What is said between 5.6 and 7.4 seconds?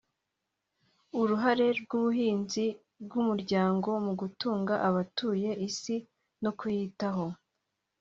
isi no kuyitaho”